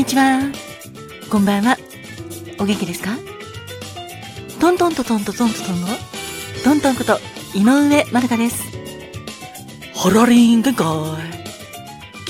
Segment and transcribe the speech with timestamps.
[0.00, 0.40] にちは。
[1.30, 1.76] こんばんは。
[2.58, 3.18] お元気ですか？
[4.58, 5.88] トントントントントントントンの
[6.64, 7.18] トントンこと
[7.54, 8.62] 井上まるかです。
[9.94, 10.86] ハラリン限界。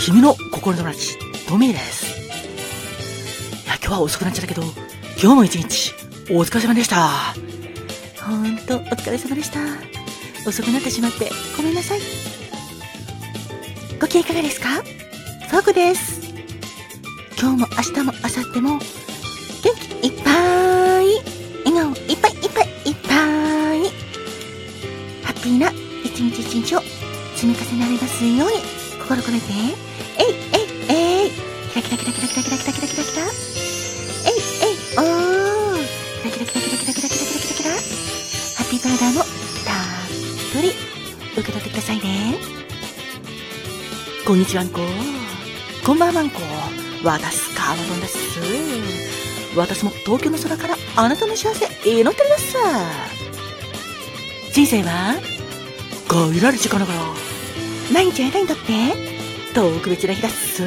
[0.05, 1.17] 君の心の友達、
[1.47, 2.07] トミーです。
[3.65, 4.65] いや、今日は遅くなっちゃったけど、
[5.23, 5.95] 今日も一日、
[6.29, 7.09] お疲れ様でした。
[8.21, 9.61] ほんと、お疲れ様でした。
[10.45, 12.01] 遅くなってしまって、ごめんなさい。
[14.01, 14.71] ご機嫌いかがですか？
[14.71, 16.30] ファーコです。
[17.41, 18.85] 今日も明日も明後日も、元
[20.03, 20.29] 気いっぱ
[21.01, 21.09] い、
[21.65, 23.15] 笑顔いっぱいいっぱいいっぱ
[23.77, 23.89] い、
[25.25, 25.73] ハッピーな
[26.05, 26.83] 一日一日を
[27.37, 28.57] 積み重ねられますように、
[29.01, 29.47] 心込めて、
[30.19, 33.25] えいえいえい、キラキラキラキラキラキラキラキラキラキラ、
[34.27, 35.81] えいえいおー、
[36.23, 37.79] キラキラキラキラキラキラキラキラキラキラ、ハ
[38.65, 39.27] ッピーパウダーもたっ
[40.53, 40.75] ぷり。
[41.33, 42.39] 受け取ってくださいね。
[44.27, 44.81] こんにちはんこ。
[45.86, 46.41] こんばんはんこ。
[47.03, 48.19] 私、カーマドンです。
[49.56, 52.57] 私も東京の空からあなたの幸せ祈っております。
[54.53, 55.15] 人生は
[56.09, 57.01] 限られる時間だから、
[57.92, 58.62] 毎日あなたにとって
[59.55, 60.67] 特別な日だっす。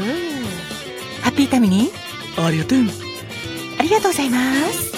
[1.21, 1.91] ハッピータイムに
[2.37, 2.79] ありがとう。
[3.79, 4.37] ありがとうございま
[4.71, 4.93] す。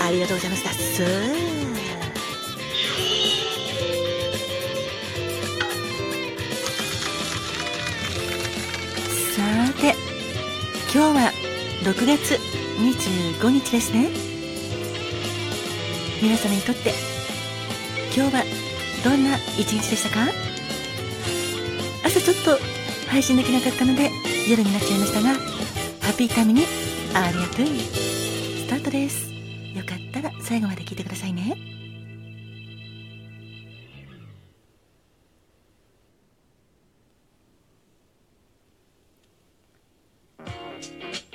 [0.00, 1.53] ありがとうございますだっす。
[11.84, 12.40] 6月
[12.78, 14.08] 25日ですね。
[16.22, 16.94] 皆様にとって
[18.16, 18.44] 今日は
[19.04, 20.32] どんな一日でしたか？
[22.02, 22.58] 朝ちょっと
[23.10, 24.10] 配信できなかったので
[24.48, 26.62] 夜になっちゃいましたが、ハッピータイムに
[27.12, 27.66] ありがとう。
[27.66, 29.30] スタートです。
[29.74, 31.73] よかったら最後まで聞いてくださいね。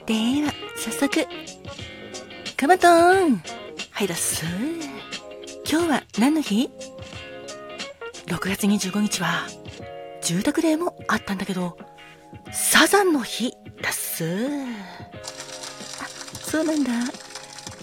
[0.09, 1.28] では、早速、
[2.58, 3.44] カマトーン
[3.92, 4.44] はいだっす。
[5.72, 6.68] 今日は何の日
[8.25, 9.46] ?6 月25日は、
[10.24, 11.78] 住宅デーもあったんだけど、
[12.52, 13.52] サザンの日
[13.84, 14.47] だっす。
[16.02, 16.08] あ、
[16.41, 16.90] そうなんだ。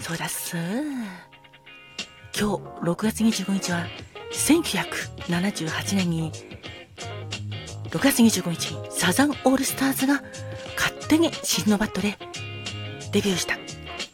[0.01, 0.57] そうだっす。
[0.57, 0.97] 今
[2.33, 3.85] 日、6月25日は、
[4.33, 6.33] 1978年に、
[7.89, 10.21] 6月25日にサザンオールスターズが
[11.07, 12.17] 手にシンドバッドで
[13.11, 13.57] デビューした。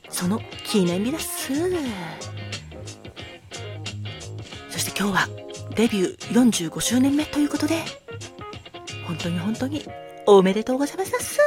[0.10, 1.48] その記念日です。
[4.70, 5.28] そして今日は
[5.76, 7.84] デビュー45周年目ということで、
[9.08, 9.84] 本当に本当に
[10.26, 11.40] おめでとうございますす。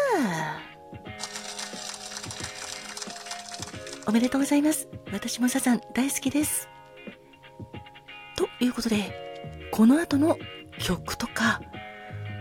[4.06, 4.88] おめでとうございます。
[5.12, 6.68] 私もサザン大好きです。
[8.36, 10.38] ということで、この後の
[10.78, 11.60] 曲とか、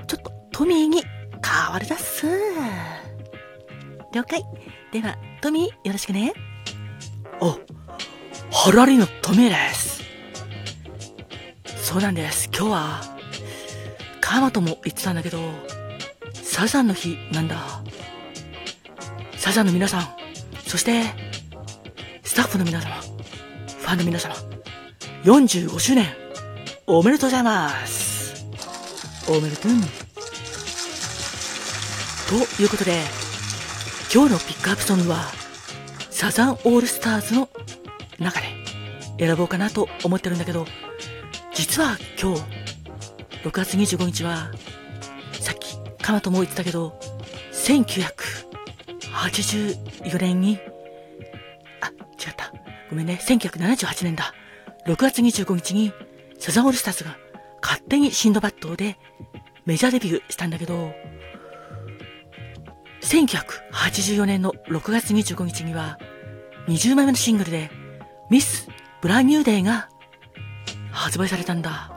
[0.08, 1.04] ちょっとトミーに
[1.44, 2.26] 変わるだっす。
[4.16, 4.46] 了解。
[4.94, 6.32] では、トミーよろしくね。
[7.42, 7.60] お、
[8.50, 10.04] ハラリのトミーです。
[11.76, 12.50] そうなんです。
[12.58, 13.02] 今日は、
[14.22, 15.40] カーマとも言ってたんだけど、
[16.32, 17.58] サザンの日なんだ。
[19.36, 20.08] サザンの皆さん、
[20.66, 21.04] そして、
[22.24, 24.34] スタッフの皆様、ファンの皆様、
[25.26, 26.08] 45周年、
[26.88, 28.46] おめでとうございます。
[29.28, 29.72] おめでとう。
[32.30, 33.25] ということで、
[34.14, 35.26] 今日のピックアップソングは、
[36.10, 37.50] サザンオールスターズの
[38.20, 38.48] 中で
[39.20, 40.66] 選ぼうかなと思ってるんだけど、
[41.54, 42.42] 実は今日、
[43.44, 44.52] 6月25日は、
[45.34, 46.98] さっき、カマトも言ってたけど、
[47.52, 50.60] 1984年に、
[51.82, 52.54] あ、違った。
[52.90, 53.20] ごめんね。
[53.22, 54.34] 1978年だ。
[54.88, 55.92] 6月25日に、
[56.40, 57.18] サザンオールスターズが
[57.62, 58.98] 勝手にシンドバッドで
[59.66, 60.94] メジャーデビューしたんだけど、
[63.06, 66.00] 1984年の6月25日には、
[66.68, 67.70] 20枚目のシングルで、
[68.32, 68.68] ミス・
[69.00, 69.90] ブランニューデーが
[70.92, 71.92] 発売されたんだ。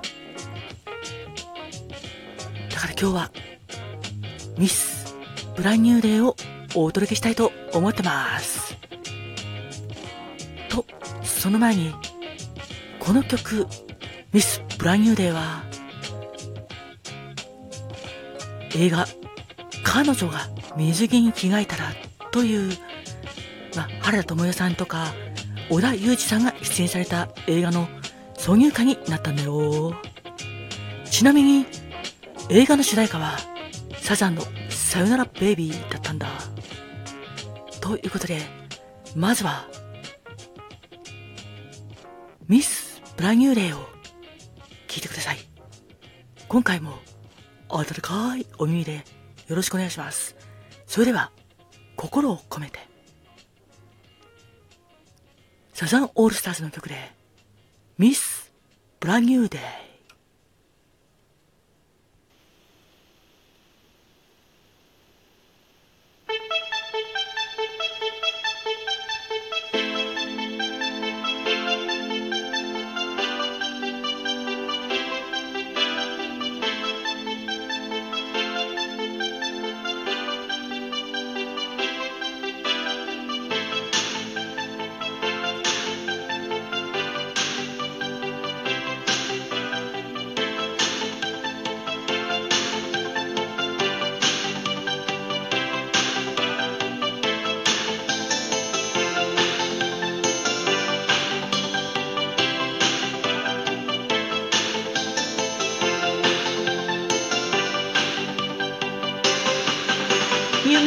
[2.70, 3.30] だから今日は、
[4.58, 5.16] ミス・
[5.56, 6.36] ブランニューデーを
[6.74, 8.76] お届けしたいと思ってます。
[10.68, 10.84] と、
[11.22, 11.94] その前に、
[12.98, 13.66] この曲、
[14.34, 15.64] ミス・ブランニューデーは、
[18.76, 19.06] 映画、
[19.82, 21.92] 彼女が水着に着替えたら
[22.30, 22.72] という、
[23.76, 25.12] まあ、原田知世さんとか、
[25.70, 27.88] 小田裕二さんが出演された映画の
[28.34, 29.94] 挿入歌になったんだよ。
[31.04, 31.66] ちなみに、
[32.48, 33.36] 映画の主題歌は、
[34.00, 36.28] サザンのさよならベイビーだったんだ。
[37.80, 38.40] ということで、
[39.14, 39.66] まずは、
[42.46, 43.82] ミス・ブランニュー・デイを
[44.86, 45.38] 聞いてください。
[46.48, 46.94] 今回も、
[47.68, 49.04] 温かいお耳で
[49.48, 50.37] よろしくお願いします。
[50.88, 51.30] それでは、
[51.96, 52.78] 心を込めて。
[55.74, 56.96] サザンオールスターズの曲で、
[57.98, 58.50] ミス・
[58.98, 59.87] ブランニュー・デイ。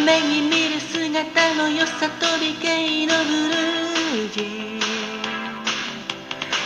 [0.01, 4.81] 夢に見る姿の良さと美形のブルージー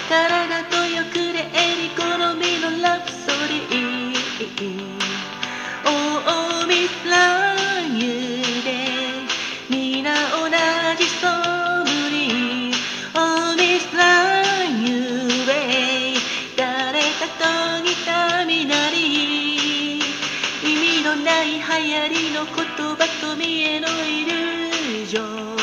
[0.08, 2.15] 体とよくれえりこ
[23.80, 25.58] のイリュージョン。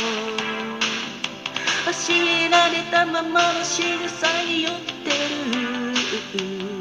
[1.85, 4.73] 教えられたままの仕草に寄っ
[5.05, 6.72] てる。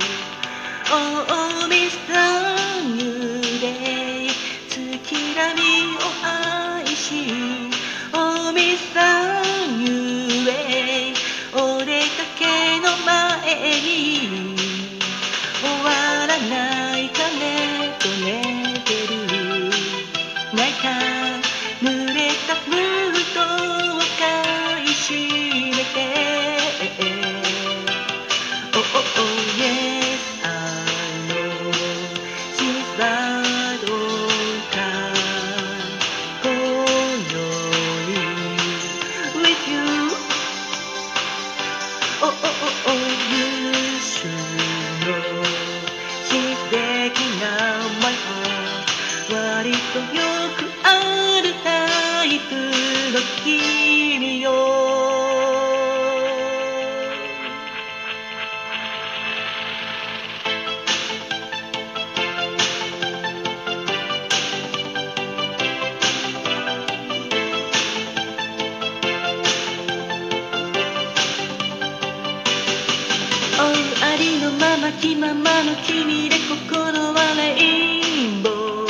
[74.92, 78.88] まきままの君で心はレインボー。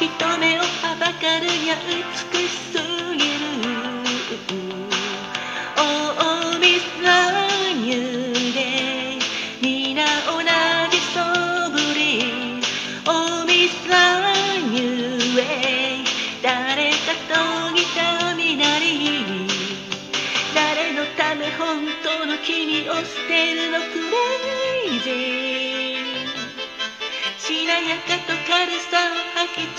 [0.00, 1.76] 人目をはばかるや
[2.32, 2.37] 美しい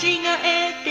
[0.02, 0.89] 違えて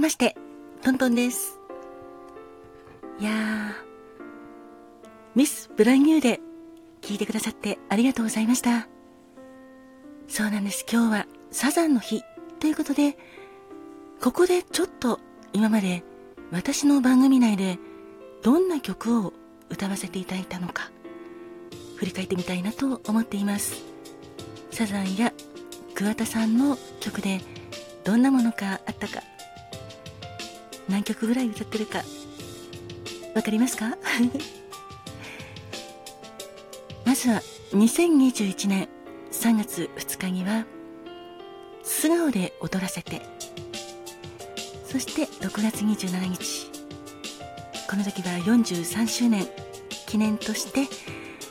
[0.00, 0.36] まして、
[0.82, 1.60] トントンです。
[3.18, 3.72] いやー、
[5.34, 6.40] ミス・ブランニューで
[7.02, 8.88] 聞いてくださってありがとうございました。
[10.28, 10.84] そうなんです。
[10.90, 12.22] 今日はサザンの日
[12.60, 13.16] ということで、
[14.20, 15.20] ここでちょっと
[15.52, 16.02] 今まで
[16.50, 17.78] 私の番組内で
[18.42, 19.32] どんな曲を
[19.68, 20.90] 歌わせていただいたのか
[21.96, 23.82] 振り返ってみたいなと思っています
[24.70, 25.32] サザンや
[25.94, 27.40] 桑田さんの曲で
[28.04, 29.22] どんなものかあったか
[30.88, 32.02] 何曲ぐらい歌ってるか
[33.34, 33.96] わかりますか？
[37.04, 38.88] まずは2021年
[39.32, 40.64] 3月2日には
[41.82, 43.22] 素顔で踊らせて。
[44.90, 46.70] そして6月27日。
[47.90, 49.46] この時は43周年
[50.06, 50.88] 記念として、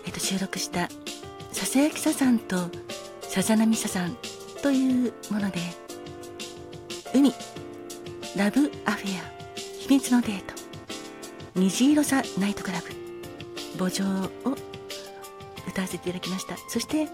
[0.05, 0.89] えっと、収録した
[1.53, 2.69] 「ささやきサザンと
[3.21, 4.17] さざ波サザン」
[4.63, 5.59] というもので
[7.13, 7.33] 海
[8.35, 10.53] ラブアフェア秘密のデート。
[11.55, 12.87] 虹色さナイトクラブ。
[13.77, 14.57] 墓場を
[15.65, 16.57] 歌わせていただきました。
[16.67, 17.07] そして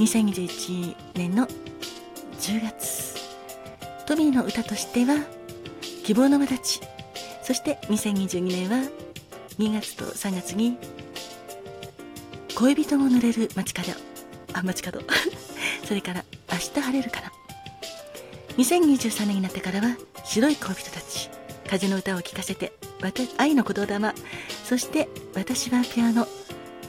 [0.00, 1.46] 2021年の
[2.40, 3.14] 10月。
[4.06, 5.14] トミーの歌としては
[6.04, 6.86] 希望の輪立ち。
[7.44, 8.90] そして2022年は
[9.60, 10.76] 2月と3月に
[12.56, 13.92] 恋人も濡れる街角。
[14.54, 15.02] あ街角。
[15.86, 17.32] それから明日晴れるかな
[18.56, 21.30] 2023年になってからは白い恋人たち
[21.68, 22.72] 風の歌を聴かせて
[23.36, 24.14] 愛の言霊
[24.64, 26.26] そして私はピアノ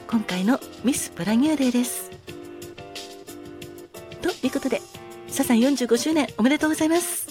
[0.06, 2.10] 今回のミス・ブラニューデーです。
[4.22, 4.80] ということで
[5.26, 7.25] サザン45周年おめでとうございます。